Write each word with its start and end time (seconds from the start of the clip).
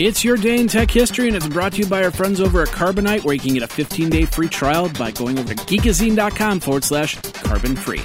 It's 0.00 0.22
your 0.22 0.36
day 0.36 0.60
in 0.60 0.68
tech 0.68 0.92
history, 0.92 1.26
and 1.26 1.36
it's 1.36 1.48
brought 1.48 1.72
to 1.72 1.78
you 1.78 1.86
by 1.86 2.04
our 2.04 2.12
friends 2.12 2.40
over 2.40 2.62
at 2.62 2.68
Carbonite, 2.68 3.24
where 3.24 3.34
you 3.34 3.40
can 3.40 3.54
get 3.54 3.64
a 3.64 3.66
15 3.66 4.08
day 4.08 4.24
free 4.26 4.48
trial 4.48 4.88
by 4.90 5.10
going 5.10 5.36
over 5.40 5.52
to 5.52 5.64
geekazine.com 5.64 6.60
forward 6.60 6.84
slash 6.84 7.16
carbon 7.16 7.74
free. 7.74 8.00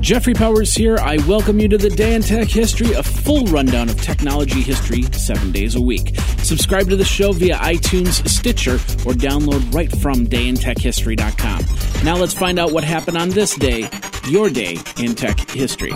Jeffrey 0.00 0.34
Powers 0.34 0.72
here. 0.72 0.96
I 0.98 1.16
welcome 1.26 1.58
you 1.58 1.66
to 1.66 1.76
the 1.76 1.90
Day 1.90 2.14
in 2.14 2.22
Tech 2.22 2.46
History, 2.46 2.92
a 2.92 3.02
full 3.02 3.46
rundown 3.46 3.88
of 3.88 4.00
technology 4.00 4.60
history 4.60 5.02
seven 5.12 5.50
days 5.50 5.74
a 5.74 5.80
week. 5.80 6.16
Subscribe 6.44 6.88
to 6.88 6.94
the 6.94 7.04
show 7.04 7.32
via 7.32 7.56
iTunes, 7.56 8.24
Stitcher, 8.28 8.74
or 8.74 9.14
download 9.14 9.74
right 9.74 9.90
from 9.90 10.24
dayintechhistory.com. 10.24 12.04
Now 12.04 12.16
let's 12.16 12.34
find 12.34 12.60
out 12.60 12.70
what 12.70 12.84
happened 12.84 13.18
on 13.18 13.30
this 13.30 13.56
day, 13.56 13.90
your 14.28 14.50
day 14.50 14.76
in 14.98 15.16
tech 15.16 15.50
history. 15.50 15.94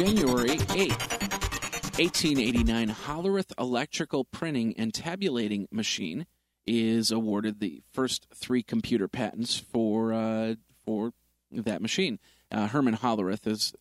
January 0.00 0.56
8th, 0.56 1.98
1889, 2.00 2.88
Hollerith 2.88 3.52
Electrical 3.58 4.24
Printing 4.24 4.74
and 4.78 4.94
Tabulating 4.94 5.68
Machine 5.70 6.24
is 6.66 7.10
awarded 7.10 7.60
the 7.60 7.82
first 7.92 8.26
three 8.34 8.62
computer 8.62 9.08
patents 9.08 9.58
for 9.58 10.14
uh, 10.14 10.54
for 10.86 11.12
that 11.52 11.82
machine. 11.82 12.18
Uh, 12.50 12.68
Herman 12.68 12.96
Hollerith 12.96 13.46
is 13.46 13.74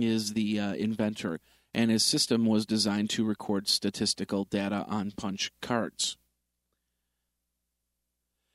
is 0.00 0.32
the 0.32 0.58
uh, 0.58 0.72
inventor, 0.74 1.38
and 1.72 1.92
his 1.92 2.02
system 2.02 2.44
was 2.44 2.66
designed 2.66 3.10
to 3.10 3.24
record 3.24 3.68
statistical 3.68 4.46
data 4.46 4.84
on 4.88 5.12
punch 5.12 5.52
cards. 5.62 6.16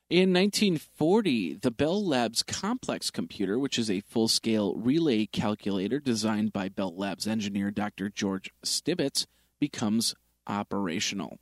In 0.08 0.32
1940, 0.34 1.56
the 1.56 1.72
Bell 1.72 2.06
Labs 2.06 2.44
Complex 2.44 3.10
computer, 3.10 3.58
which 3.58 3.80
is 3.80 3.90
a 3.90 4.02
full 4.02 4.28
scale 4.28 4.76
relay 4.76 5.26
calculator 5.26 6.00
designed 6.00 6.54
by 6.54 6.70
Bell 6.70 6.96
Labs 6.96 7.28
engineer 7.28 7.72
Dr. 7.72 8.10
George 8.10 8.52
Stibitz, 8.64 9.26
becomes 9.60 10.14
operational. 10.46 11.40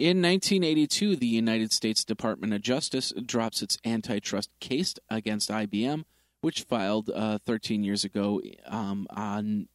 In 0.00 0.20
1982, 0.20 1.14
the 1.14 1.26
United 1.26 1.72
States 1.72 2.04
Department 2.04 2.54
of 2.54 2.62
Justice 2.62 3.12
drops 3.24 3.62
its 3.62 3.78
antitrust 3.84 4.50
case 4.58 4.94
against 5.10 5.50
IBM, 5.50 6.02
which 6.40 6.62
filed 6.62 7.10
uh, 7.10 7.38
13 7.46 7.84
years 7.84 8.02
ago 8.04 8.40
um, 8.66 9.06
on 9.10 9.68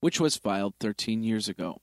which 0.00 0.18
was 0.18 0.36
filed 0.36 0.72
13 0.80 1.22
years 1.22 1.48
ago. 1.48 1.82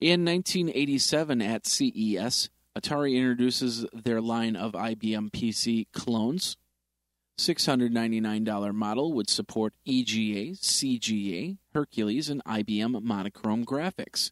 In 0.00 0.24
1987 0.24 1.42
at 1.42 1.66
CES, 1.66 2.50
Atari 2.78 3.16
introduces 3.16 3.84
their 3.92 4.20
line 4.20 4.54
of 4.54 4.72
IBM 4.72 5.32
PC 5.32 5.88
clones. 5.92 6.56
$699 7.36 8.74
model 8.74 9.12
would 9.12 9.28
support 9.28 9.74
EGA, 9.84 10.52
CGA, 10.52 11.58
Hercules, 11.74 12.28
and 12.28 12.44
IBM 12.44 13.02
monochrome 13.02 13.64
graphics. 13.64 14.30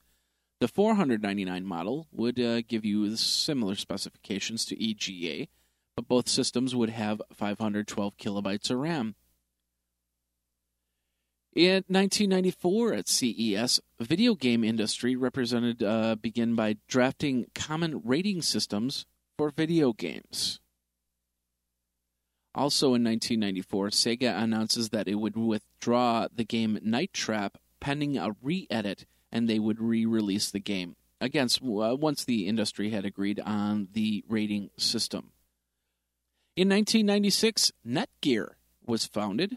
The 0.61 0.69
499 0.69 1.67
model 1.67 2.07
would 2.13 2.39
uh, 2.39 2.63
give 2.63 2.85
you 2.85 3.17
similar 3.17 3.75
specifications 3.75 4.65
to 4.67 4.81
EGA, 4.81 5.49
but 5.97 6.07
both 6.07 6.29
systems 6.29 6.77
would 6.77 6.91
have 6.91 7.21
512 7.33 8.17
kilobytes 8.17 8.71
of 8.71 8.79
RAM. 8.79 9.17
In 11.57 11.85
1994 11.89 12.93
at 12.93 13.09
CES, 13.09 13.81
video 13.99 14.35
game 14.35 14.63
industry 14.63 15.17
represented 15.17 15.83
uh, 15.83 16.15
begin 16.17 16.55
by 16.55 16.77
drafting 16.87 17.47
common 17.55 18.03
rating 18.05 18.43
systems 18.43 19.07
for 19.39 19.49
video 19.49 19.95
games. 19.95 20.61
Also 22.55 22.89
in 22.89 23.03
1994, 23.05 23.89
Sega 23.89 24.39
announces 24.39 24.91
that 24.91 25.09
it 25.09 25.15
would 25.15 25.35
withdraw 25.35 26.29
the 26.31 26.45
game 26.45 26.79
Night 26.83 27.15
Trap 27.15 27.57
pending 27.81 28.19
a 28.19 28.37
re-edit 28.43 29.07
and 29.33 29.49
they 29.49 29.59
would 29.59 29.81
re-release 29.81 30.51
the 30.51 30.61
game. 30.61 30.95
Against 31.23 31.63
uh, 31.63 31.97
once 31.97 32.23
the 32.23 32.47
industry 32.47 32.91
had 32.91 33.07
agreed 33.07 33.41
on 33.41 33.89
the 33.95 34.23
rating 34.29 34.69
system. 34.77 35.31
In 36.55 36.69
1996, 36.69 37.73
Netgear 37.87 38.57
was 38.85 39.07
founded 39.07 39.57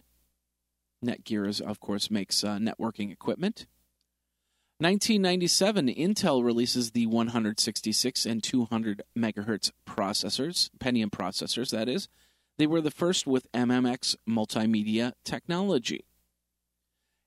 Netgear, 1.03 1.47
is, 1.47 1.61
of 1.61 1.79
course, 1.79 2.11
makes 2.11 2.43
uh, 2.43 2.57
networking 2.57 3.11
equipment. 3.11 3.67
1997, 4.79 5.87
Intel 5.87 6.43
releases 6.43 6.91
the 6.91 7.05
166 7.05 8.25
and 8.25 8.41
200 8.41 9.01
megahertz 9.17 9.71
processors, 9.85 10.69
Pentium 10.79 11.09
processors, 11.09 11.71
that 11.71 11.89
is. 11.89 12.07
They 12.57 12.65
were 12.65 12.81
the 12.81 12.91
first 12.91 13.27
with 13.27 13.51
MMX 13.51 14.15
multimedia 14.27 15.13
technology. 15.25 16.05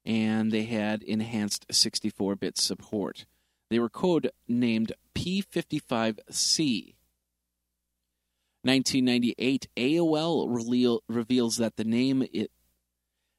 And 0.05 0.51
they 0.51 0.65
had 0.65 1.03
enhanced 1.03 1.67
64 1.71 2.37
bit 2.37 2.57
support. 2.57 3.27
They 3.69 3.79
were 3.79 3.91
code 3.91 4.31
named 4.49 4.93
P55C. 5.15 6.95
1998, 8.65 9.69
AOL 9.77 11.01
reveals 11.09 11.57
that 11.57 11.77
the 11.77 11.85
name 11.85 12.25
it 12.33 12.51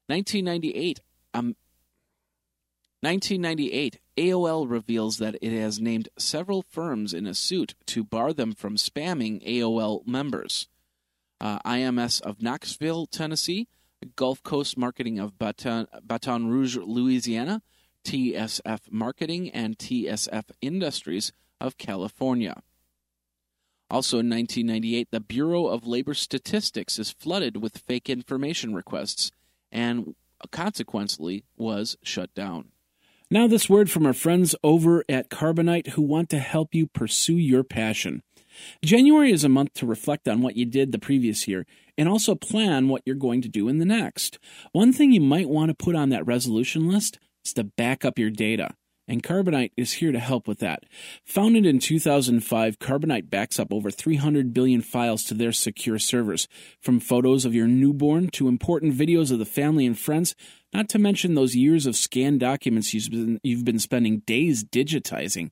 1998, 0.08 1.02
um, 1.34 1.56
1998, 3.02 4.00
AOL 4.16 4.70
reveals 4.70 5.18
that 5.18 5.36
it 5.42 5.52
has 5.52 5.80
named 5.80 6.10
several 6.18 6.62
firms 6.62 7.14
in 7.14 7.26
a 7.26 7.34
suit 7.34 7.76
to 7.88 8.04
bar 8.04 8.32
them 8.32 8.54
from 8.54 8.78
spamming 8.78 9.46
AOL 9.46 10.08
members. 10.08 10.68
Uh, 11.42 11.60
IMS 11.60 12.22
of 12.22 12.42
Knoxville, 12.42 13.08
Tennessee, 13.08 13.68
Gulf 14.16 14.44
Coast 14.44 14.78
Marketing 14.78 15.20
of 15.20 15.38
Baton, 15.38 15.88
Baton 16.04 16.48
Rouge, 16.48 16.78
Louisiana, 16.78 17.62
TSF 18.06 18.92
Marketing, 18.92 19.50
and 19.50 19.78
TSF 19.78 20.46
Industries 20.62 21.34
of 21.60 21.78
California. 21.78 22.62
Also 23.90 24.20
in 24.20 24.30
1998, 24.30 25.10
the 25.12 25.20
Bureau 25.20 25.68
of 25.68 25.86
Labor 25.86 26.14
Statistics 26.14 26.98
is 26.98 27.12
flooded 27.12 27.58
with 27.58 27.78
fake 27.78 28.10
information 28.10 28.74
requests 28.74 29.32
and 29.74 30.16
consequently 30.52 31.44
was 31.58 31.98
shut 32.04 32.34
down. 32.34 32.70
Now, 33.30 33.48
this 33.48 33.70
word 33.70 33.90
from 33.90 34.06
our 34.06 34.14
friends 34.14 34.56
over 34.64 35.04
at 35.10 35.30
Carbonite 35.30 35.90
who 35.90 36.02
want 36.04 36.30
to 36.30 36.40
help 36.40 36.76
you 36.76 36.88
pursue 36.88 37.38
your 37.38 37.64
passion. 37.64 38.22
January 38.86 39.32
is 39.32 39.44
a 39.44 39.50
month 39.50 39.74
to 39.74 39.88
reflect 39.88 40.28
on 40.28 40.42
what 40.42 40.56
you 40.56 40.66
did 40.66 40.92
the 40.92 41.00
previous 41.00 41.48
year 41.48 41.66
and 41.98 42.08
also 42.08 42.36
plan 42.36 42.88
what 42.88 43.02
you're 43.06 43.16
going 43.16 43.42
to 43.42 43.50
do 43.50 43.68
in 43.68 43.80
the 43.80 43.86
next. 43.86 44.38
One 44.72 44.94
thing 44.94 45.12
you 45.12 45.22
might 45.22 45.50
want 45.50 45.70
to 45.70 45.84
put 45.84 45.96
on 45.96 46.10
that 46.10 46.28
resolution 46.28 46.88
list 46.88 47.18
is 47.44 47.54
to 47.54 47.64
back 47.64 48.06
up 48.06 48.20
your 48.20 48.30
data 48.30 48.76
and 49.08 49.24
Carbonite 49.24 49.72
is 49.76 49.94
here 49.94 50.12
to 50.12 50.20
help 50.20 50.48
with 50.48 50.60
that. 50.60 50.84
Founded 51.26 51.66
in 51.66 51.80
2005, 51.80 52.80
Carbonite 52.80 53.30
backs 53.30 53.60
up 53.60 53.74
over 53.74 53.92
300 53.92 54.54
billion 54.54 54.82
files 54.82 55.24
to 55.26 55.34
their 55.34 55.52
secure 55.52 56.00
servers, 56.00 56.48
from 56.80 57.00
photos 57.00 57.46
of 57.46 57.56
your 57.56 57.68
newborn 57.68 58.30
to 58.30 58.48
important 58.48 58.94
videos 58.94 59.32
of 59.32 59.40
the 59.40 59.46
family 59.46 59.86
and 59.86 60.00
friends, 60.00 60.36
not 60.74 60.90
to 60.90 61.00
mention 61.00 61.36
those 61.36 61.56
years 61.56 61.86
of 61.86 61.96
scanned 61.96 62.40
documents 62.40 62.94
you've 62.94 63.10
been, 63.10 63.40
you've 63.44 63.66
been 63.66 63.80
spending 63.80 64.20
days 64.20 64.64
digitizing. 64.64 65.52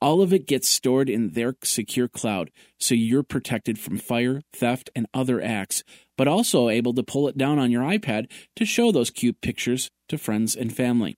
All 0.00 0.22
of 0.22 0.32
it 0.32 0.46
gets 0.46 0.68
stored 0.68 1.10
in 1.10 1.30
their 1.30 1.56
secure 1.64 2.06
cloud, 2.06 2.50
so 2.78 2.94
you're 2.94 3.24
protected 3.24 3.78
from 3.80 3.98
fire, 3.98 4.42
theft, 4.52 4.90
and 4.94 5.08
other 5.12 5.42
acts, 5.42 5.82
but 6.16 6.28
also 6.28 6.68
able 6.68 6.94
to 6.94 7.02
pull 7.02 7.26
it 7.26 7.36
down 7.36 7.58
on 7.58 7.72
your 7.72 7.82
iPad 7.82 8.30
to 8.54 8.64
show 8.64 8.92
those 8.92 9.10
cute 9.10 9.40
pictures 9.40 9.90
to 10.08 10.16
friends 10.16 10.54
and 10.54 10.74
family. 10.74 11.16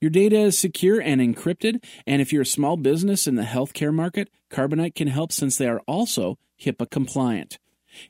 Your 0.00 0.10
data 0.10 0.36
is 0.36 0.58
secure 0.58 1.00
and 1.00 1.20
encrypted, 1.20 1.84
and 2.06 2.20
if 2.20 2.32
you're 2.32 2.42
a 2.42 2.46
small 2.46 2.76
business 2.76 3.26
in 3.26 3.36
the 3.36 3.42
healthcare 3.42 3.92
market, 3.92 4.28
Carbonite 4.50 4.94
can 4.94 5.08
help 5.08 5.32
since 5.32 5.56
they 5.56 5.68
are 5.68 5.80
also 5.86 6.38
HIPAA 6.60 6.90
compliant. 6.90 7.58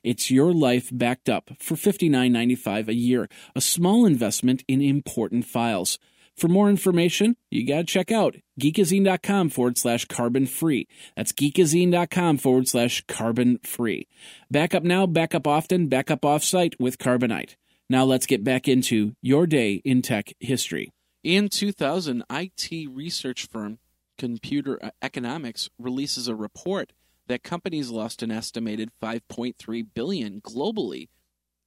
It's 0.03 0.31
your 0.31 0.53
life 0.53 0.89
backed 0.91 1.29
up 1.29 1.51
for 1.59 1.75
$59.95 1.75 2.87
a 2.87 2.93
year, 2.93 3.29
a 3.55 3.61
small 3.61 4.05
investment 4.05 4.63
in 4.67 4.81
important 4.81 5.45
files. 5.45 5.97
For 6.35 6.47
more 6.47 6.69
information, 6.69 7.35
you 7.49 7.67
got 7.67 7.77
to 7.77 7.83
check 7.83 8.11
out 8.11 8.37
geekazine.com 8.59 9.49
forward 9.49 9.77
slash 9.77 10.05
carbon 10.05 10.47
free. 10.47 10.87
That's 11.15 11.31
geekazine.com 11.31 12.37
forward 12.37 12.67
slash 12.67 13.03
carbon 13.07 13.59
free. 13.63 14.07
Back 14.49 14.73
up 14.73 14.83
now, 14.83 15.05
back 15.05 15.35
up 15.35 15.45
often, 15.45 15.87
back 15.87 16.09
up 16.09 16.25
off 16.25 16.43
site 16.43 16.79
with 16.79 16.97
Carbonite. 16.97 17.55
Now 17.89 18.05
let's 18.05 18.25
get 18.25 18.43
back 18.43 18.67
into 18.67 19.13
your 19.21 19.45
day 19.45 19.81
in 19.83 20.01
tech 20.01 20.33
history. 20.39 20.91
In 21.23 21.49
2000, 21.49 22.23
IT 22.31 22.89
research 22.89 23.47
firm 23.47 23.77
Computer 24.17 24.91
Economics 25.03 25.69
releases 25.77 26.27
a 26.27 26.35
report 26.35 26.93
that 27.27 27.43
companies 27.43 27.91
lost 27.91 28.23
an 28.23 28.31
estimated 28.31 28.89
5.3 29.01 29.85
billion 29.93 30.41
globally 30.41 31.09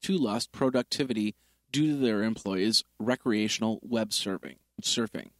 to 0.02 0.18
lost 0.18 0.50
productivity 0.50 1.36
due 1.70 1.92
to 1.92 1.96
their 1.96 2.24
employees' 2.24 2.82
recreational 2.98 3.78
web 3.82 4.10
surfing. 4.10 4.56
surfing. 4.82 5.30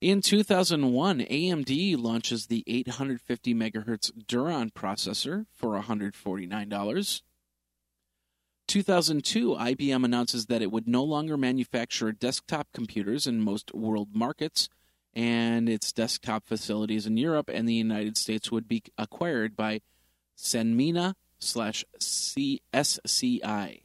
In 0.00 0.22
2001, 0.22 1.20
AMD 1.20 2.02
launches 2.02 2.46
the 2.46 2.64
850 2.66 3.54
MHz 3.54 4.10
Duron 4.26 4.72
processor 4.72 5.46
for 5.52 5.80
$149. 5.80 7.22
2002, 8.68 9.50
IBM 9.50 10.04
announces 10.04 10.46
that 10.46 10.62
it 10.62 10.70
would 10.70 10.88
no 10.88 11.04
longer 11.04 11.36
manufacture 11.36 12.12
desktop 12.12 12.68
computers 12.72 13.26
in 13.26 13.40
most 13.40 13.74
world 13.74 14.08
markets, 14.14 14.68
and 15.14 15.68
its 15.68 15.92
desktop 15.92 16.46
facilities 16.46 17.06
in 17.06 17.16
Europe 17.16 17.50
and 17.52 17.68
the 17.68 17.74
United 17.74 18.16
States 18.16 18.50
would 18.50 18.66
be 18.66 18.82
acquired 18.96 19.56
by 19.56 19.80
Sanmina 20.36 21.14
slash 21.38 21.84
CSCI. 22.00 23.82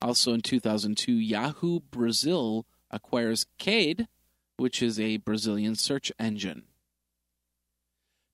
Also 0.00 0.32
in 0.34 0.42
2002, 0.42 1.12
Yahoo 1.12 1.80
Brazil 1.80 2.66
acquires 2.90 3.46
Cade, 3.58 4.06
which 4.56 4.82
is 4.82 5.00
a 5.00 5.16
Brazilian 5.16 5.74
search 5.74 6.12
engine. 6.18 6.64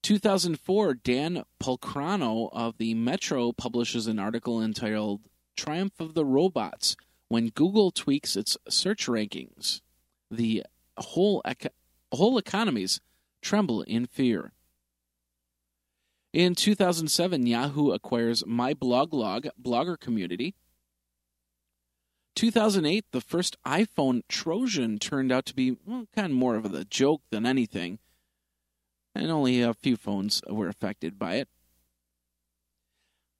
2004, 0.02 0.94
Dan 0.94 1.44
Pulcrano 1.62 2.48
of 2.52 2.78
the 2.78 2.94
Metro 2.94 3.52
publishes 3.52 4.06
an 4.06 4.18
article 4.18 4.62
entitled 4.62 5.20
Triumph 5.56 6.00
of 6.00 6.14
the 6.14 6.24
Robots 6.24 6.96
When 7.28 7.48
Google 7.48 7.90
Tweaks 7.90 8.36
Its 8.36 8.56
Search 8.68 9.06
Rankings. 9.06 9.82
The 10.30 10.64
whole, 10.96 11.42
eco- 11.46 11.70
whole 12.12 12.38
economies 12.38 13.00
tremble 13.42 13.82
in 13.82 14.06
fear. 14.06 14.52
In 16.32 16.54
2007, 16.54 17.46
Yahoo 17.46 17.90
acquires 17.90 18.42
MyBlogLog 18.44 19.50
blogger 19.60 19.98
community. 19.98 20.54
2008, 22.36 23.04
the 23.10 23.20
first 23.20 23.56
iPhone 23.66 24.22
Trojan 24.28 24.98
turned 24.98 25.32
out 25.32 25.44
to 25.46 25.54
be 25.54 25.76
well, 25.84 26.06
kind 26.14 26.30
of 26.30 26.38
more 26.38 26.54
of 26.54 26.72
a 26.72 26.84
joke 26.84 27.22
than 27.30 27.44
anything, 27.44 27.98
and 29.14 29.30
only 29.30 29.60
a 29.60 29.74
few 29.74 29.96
phones 29.96 30.42
were 30.48 30.68
affected 30.68 31.18
by 31.18 31.34
it. 31.36 31.48